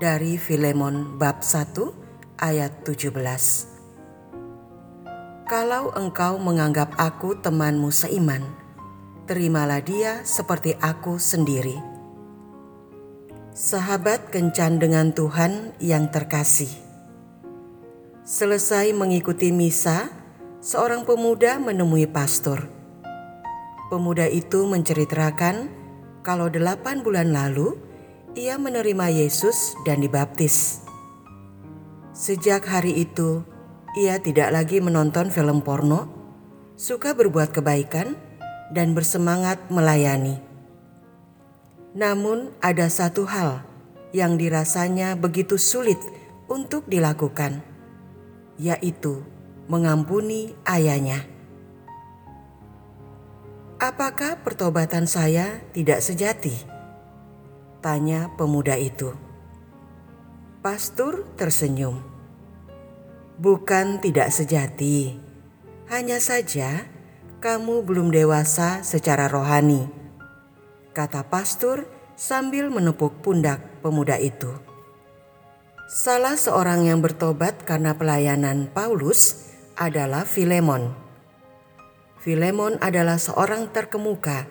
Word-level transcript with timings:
dari 0.00 0.40
Filemon 0.40 1.20
bab 1.20 1.44
1 1.44 2.40
ayat 2.40 2.88
17. 2.88 3.73
Kalau 5.44 5.92
engkau 5.92 6.40
menganggap 6.40 6.96
aku 6.96 7.36
temanmu 7.36 7.92
seiman, 7.92 8.40
terimalah 9.28 9.84
dia 9.84 10.24
seperti 10.24 10.72
aku 10.80 11.20
sendiri. 11.20 11.76
Sahabat 13.52 14.32
kencan 14.32 14.80
dengan 14.80 15.12
Tuhan 15.12 15.76
yang 15.84 16.08
terkasih. 16.08 16.72
Selesai 18.24 18.96
mengikuti 18.96 19.52
misa, 19.52 20.08
seorang 20.64 21.04
pemuda 21.04 21.60
menemui 21.60 22.08
pastor. 22.08 22.64
Pemuda 23.92 24.24
itu 24.24 24.64
menceritakan 24.64 25.68
kalau 26.24 26.48
delapan 26.48 27.04
bulan 27.04 27.36
lalu 27.36 27.76
ia 28.32 28.56
menerima 28.56 29.12
Yesus 29.12 29.76
dan 29.84 30.00
dibaptis. 30.00 30.80
Sejak 32.16 32.64
hari 32.64 32.96
itu, 33.04 33.44
ia 33.94 34.18
tidak 34.18 34.50
lagi 34.50 34.82
menonton 34.82 35.30
film 35.30 35.62
porno, 35.62 36.10
suka 36.74 37.14
berbuat 37.14 37.54
kebaikan, 37.54 38.18
dan 38.74 38.90
bersemangat 38.90 39.70
melayani. 39.70 40.42
Namun, 41.94 42.50
ada 42.58 42.90
satu 42.90 43.22
hal 43.22 43.62
yang 44.10 44.34
dirasanya 44.34 45.14
begitu 45.14 45.54
sulit 45.54 45.98
untuk 46.50 46.90
dilakukan, 46.90 47.62
yaitu 48.58 49.22
mengampuni 49.70 50.58
ayahnya. 50.66 51.22
Apakah 53.78 54.42
pertobatan 54.42 55.06
saya 55.06 55.62
tidak 55.70 56.02
sejati? 56.02 56.56
Tanya 57.78 58.32
pemuda 58.34 58.74
itu. 58.74 59.14
Pastor 60.64 61.28
tersenyum 61.36 62.13
bukan 63.38 63.98
tidak 63.98 64.30
sejati. 64.30 65.18
Hanya 65.90 66.18
saja 66.22 66.86
kamu 67.44 67.84
belum 67.84 68.08
dewasa 68.08 68.80
secara 68.80 69.28
rohani, 69.28 69.84
kata 70.96 71.28
pastor 71.28 71.84
sambil 72.16 72.72
menepuk 72.72 73.20
pundak 73.20 73.60
pemuda 73.84 74.16
itu. 74.16 74.48
Salah 75.84 76.40
seorang 76.40 76.88
yang 76.88 77.04
bertobat 77.04 77.68
karena 77.68 77.92
pelayanan 77.92 78.72
Paulus 78.72 79.52
adalah 79.76 80.24
Filemon. 80.24 80.96
Filemon 82.24 82.80
adalah 82.80 83.20
seorang 83.20 83.68
terkemuka 83.68 84.48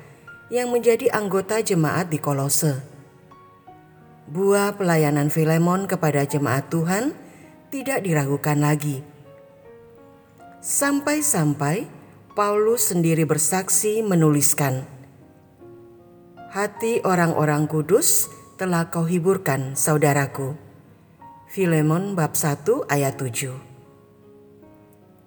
yang 0.53 0.70
menjadi 0.70 1.09
anggota 1.09 1.66
jemaat 1.66 2.14
di 2.14 2.22
Kolose. 2.22 2.78
Buah 4.30 4.78
pelayanan 4.78 5.34
Filemon 5.34 5.90
kepada 5.90 6.22
jemaat 6.30 6.70
Tuhan 6.70 7.18
tidak 7.73 8.05
diragukan 8.05 8.61
lagi. 8.61 9.02
Sampai-sampai 10.61 11.89
Paulus 12.38 12.94
sendiri 12.94 13.25
bersaksi 13.25 14.06
menuliskan, 14.06 14.85
"Hati 16.53 17.01
orang-orang 17.01 17.66
kudus 17.66 18.29
telah 18.62 18.94
kau 18.94 19.09
hiburkan, 19.09 19.73
saudaraku." 19.73 20.53
Filemon 21.50 22.13
bab 22.13 22.38
1 22.38 22.85
ayat 22.85 23.17
7. 23.17 23.57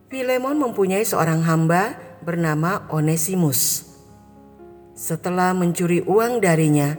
Filemon 0.07 0.63
mempunyai 0.63 1.03
seorang 1.03 1.43
hamba 1.43 1.99
bernama 2.23 2.87
Onesimus. 2.95 3.91
Setelah 4.95 5.51
mencuri 5.51 5.99
uang 6.07 6.39
darinya, 6.39 6.95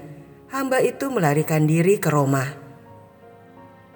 hamba 0.52 0.84
itu 0.84 1.08
melarikan 1.08 1.64
diri 1.64 1.96
ke 2.00 2.12
Roma. 2.12 2.67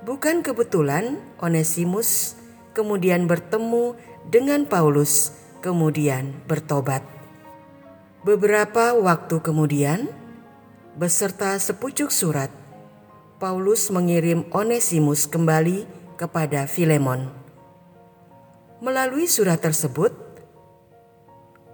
Bukan 0.01 0.41
kebetulan 0.41 1.21
Onesimus 1.37 2.33
kemudian 2.73 3.29
bertemu 3.29 3.93
dengan 4.33 4.65
Paulus, 4.65 5.37
kemudian 5.61 6.33
bertobat. 6.49 7.05
Beberapa 8.25 8.97
waktu 8.97 9.37
kemudian, 9.45 10.09
beserta 10.97 11.53
sepucuk 11.61 12.09
surat, 12.09 12.49
Paulus 13.37 13.93
mengirim 13.93 14.49
Onesimus 14.49 15.29
kembali 15.29 15.85
kepada 16.17 16.65
Filemon. 16.65 17.29
Melalui 18.81 19.29
surat 19.29 19.61
tersebut, 19.61 20.17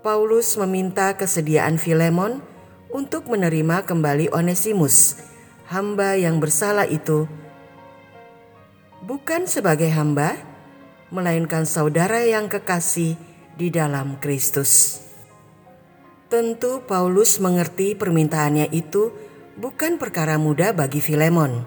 Paulus 0.03 0.59
meminta 0.59 1.15
kesediaan 1.15 1.79
Filemon 1.79 2.43
untuk 2.91 3.31
menerima 3.31 3.87
kembali 3.87 4.35
Onesimus, 4.35 5.15
hamba 5.71 6.19
yang 6.19 6.43
bersalah 6.43 6.87
itu 6.87 7.27
bukan 9.07 9.47
sebagai 9.47 9.87
hamba, 9.87 10.35
melainkan 11.15 11.63
saudara 11.63 12.27
yang 12.27 12.51
kekasih 12.51 13.15
di 13.55 13.71
dalam 13.71 14.19
Kristus. 14.19 14.99
Tentu 16.27 16.83
Paulus 16.83 17.39
mengerti 17.39 17.95
permintaannya 17.95 18.67
itu 18.75 19.15
bukan 19.55 19.95
perkara 19.95 20.35
mudah 20.35 20.75
bagi 20.75 20.99
Filemon. 20.99 21.63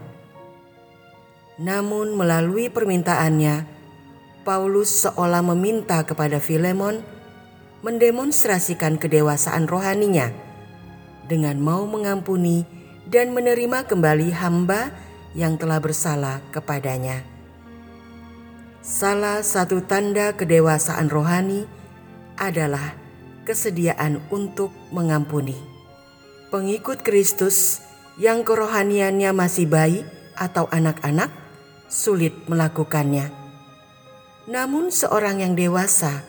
Namun 1.56 2.12
melalui 2.12 2.68
permintaannya, 2.68 3.64
Paulus 4.44 5.08
seolah 5.08 5.40
meminta 5.40 6.04
kepada 6.04 6.44
Filemon 6.44 7.00
mendemonstrasikan 7.80 9.00
kedewasaan 9.00 9.64
rohaninya 9.64 10.28
dengan 11.24 11.56
mau 11.56 11.88
mengampuni 11.88 12.68
dan 13.08 13.32
menerima 13.32 13.88
kembali 13.88 14.28
hamba 14.36 14.92
yang 15.34 15.54
telah 15.60 15.78
bersalah 15.78 16.42
kepadanya. 16.50 17.22
Salah 18.80 19.44
satu 19.44 19.84
tanda 19.84 20.32
kedewasaan 20.34 21.12
rohani 21.12 21.68
adalah 22.40 22.96
kesediaan 23.44 24.24
untuk 24.32 24.72
mengampuni. 24.88 25.58
Pengikut 26.48 27.04
Kristus 27.04 27.84
yang 28.16 28.42
kerohaniannya 28.42 29.30
masih 29.36 29.68
bayi 29.68 30.02
atau 30.34 30.66
anak-anak 30.72 31.30
sulit 31.86 32.32
melakukannya. 32.48 33.28
Namun 34.48 34.88
seorang 34.88 35.44
yang 35.44 35.54
dewasa 35.54 36.24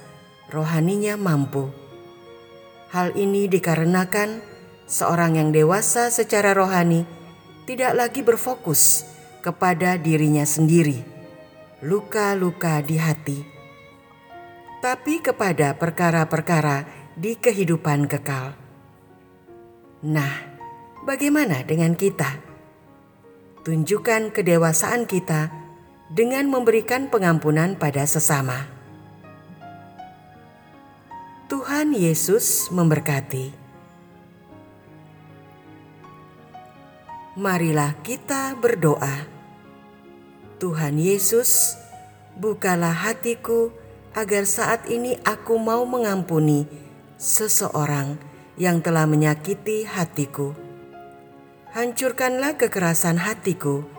rohaninya 0.51 1.15
mampu. 1.15 1.71
Hal 2.91 3.15
ini 3.15 3.47
dikarenakan 3.47 4.43
seorang 4.83 5.39
yang 5.39 5.49
dewasa 5.55 6.11
secara 6.11 6.51
rohani 6.51 7.07
tidak 7.71 7.95
lagi 7.95 8.19
berfokus 8.19 9.07
kepada 9.39 9.95
dirinya 9.95 10.43
sendiri, 10.43 11.07
luka-luka 11.79 12.83
di 12.83 12.99
hati, 12.99 13.39
tapi 14.83 15.23
kepada 15.23 15.79
perkara-perkara 15.79 16.83
di 17.15 17.39
kehidupan 17.39 18.11
kekal. 18.11 18.59
Nah, 20.03 20.35
bagaimana 21.07 21.63
dengan 21.63 21.95
kita? 21.95 22.43
Tunjukkan 23.63 24.35
kedewasaan 24.35 25.07
kita 25.07 25.47
dengan 26.11 26.51
memberikan 26.51 27.07
pengampunan 27.07 27.79
pada 27.79 28.03
sesama. 28.03 28.67
Tuhan 31.47 31.95
Yesus 31.95 32.67
memberkati. 32.67 33.60
Marilah 37.41 37.97
kita 38.05 38.53
berdoa. 38.53 39.25
Tuhan 40.61 41.01
Yesus, 41.01 41.73
bukalah 42.37 42.93
hatiku 42.93 43.73
agar 44.13 44.45
saat 44.45 44.85
ini 44.85 45.17
aku 45.25 45.57
mau 45.57 45.81
mengampuni 45.89 46.69
seseorang 47.17 48.21
yang 48.61 48.85
telah 48.85 49.09
menyakiti 49.09 49.89
hatiku. 49.89 50.53
Hancurkanlah 51.73 52.61
kekerasan 52.61 53.17
hatiku 53.17 53.89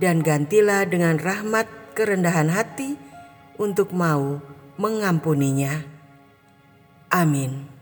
dan 0.00 0.24
gantilah 0.24 0.88
dengan 0.88 1.20
rahmat 1.20 1.68
kerendahan 1.92 2.48
hati 2.48 2.96
untuk 3.60 3.92
mau 3.92 4.40
mengampuninya. 4.80 5.84
Amin. 7.12 7.77